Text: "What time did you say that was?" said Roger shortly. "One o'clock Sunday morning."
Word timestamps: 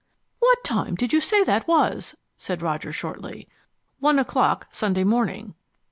"What 0.39 0.63
time 0.63 0.95
did 0.95 1.13
you 1.13 1.21
say 1.21 1.43
that 1.43 1.67
was?" 1.67 2.15
said 2.35 2.63
Roger 2.63 2.91
shortly. 2.91 3.47
"One 3.99 4.17
o'clock 4.17 4.65
Sunday 4.71 5.03
morning." 5.03 5.53